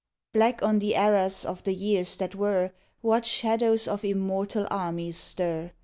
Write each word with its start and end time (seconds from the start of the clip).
Black 0.33 0.63
on 0.63 0.79
the 0.79 0.95
arras 0.95 1.45
of 1.45 1.61
the 1.61 1.75
years 1.75 2.17
that 2.17 2.33
were, 2.33 2.71
What 3.01 3.23
shadows 3.23 3.87
of 3.87 4.03
immortal 4.03 4.65
armies 4.71 5.19
stir! 5.19 5.73